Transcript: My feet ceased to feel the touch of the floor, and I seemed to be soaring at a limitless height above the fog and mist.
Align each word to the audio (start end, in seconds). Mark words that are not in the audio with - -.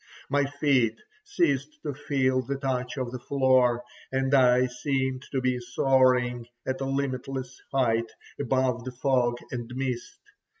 My 0.31 0.45
feet 0.45 0.99
ceased 1.25 1.77
to 1.83 1.93
feel 1.93 2.41
the 2.41 2.57
touch 2.57 2.97
of 2.97 3.11
the 3.11 3.19
floor, 3.19 3.83
and 4.11 4.33
I 4.33 4.65
seemed 4.65 5.21
to 5.31 5.41
be 5.41 5.59
soaring 5.59 6.47
at 6.65 6.81
a 6.81 6.85
limitless 6.85 7.61
height 7.71 8.11
above 8.39 8.83
the 8.83 8.91
fog 8.93 9.37
and 9.51 9.71
mist. 9.75 10.17